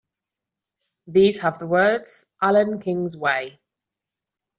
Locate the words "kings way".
2.79-3.59